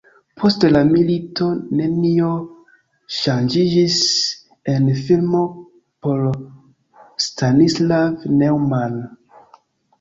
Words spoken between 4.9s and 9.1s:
filmo por Stanislav Neumann.